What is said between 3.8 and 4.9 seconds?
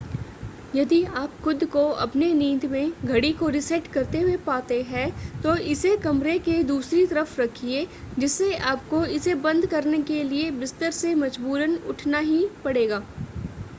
करते हुए पाते